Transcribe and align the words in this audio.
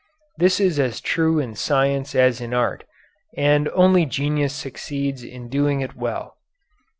This 0.39 0.59
is 0.59 0.79
as 0.79 0.99
true 0.99 1.37
in 1.37 1.53
science 1.53 2.15
as 2.15 2.41
in 2.41 2.55
art, 2.55 2.85
and 3.37 3.69
only 3.69 4.07
genius 4.07 4.55
succeeds 4.55 5.21
in 5.23 5.47
doing 5.47 5.81
it 5.81 5.95
well. 5.95 6.37